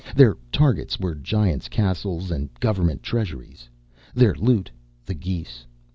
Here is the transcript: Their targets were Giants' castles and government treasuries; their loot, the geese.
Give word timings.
Their 0.15 0.35
targets 0.51 0.99
were 0.99 1.13
Giants' 1.13 1.67
castles 1.69 2.31
and 2.31 2.49
government 2.59 3.03
treasuries; 3.03 3.69
their 4.15 4.33
loot, 4.33 4.71
the 5.05 5.13
geese. 5.13 5.67